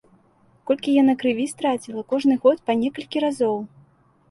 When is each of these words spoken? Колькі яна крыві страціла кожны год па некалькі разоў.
Колькі 0.71 0.93
яна 1.01 1.13
крыві 1.25 1.45
страціла 1.51 2.03
кожны 2.15 2.39
год 2.47 2.57
па 2.71 2.79
некалькі 2.83 3.17
разоў. 3.29 3.57